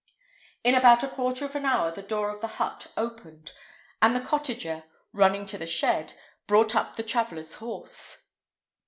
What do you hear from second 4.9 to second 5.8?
running to the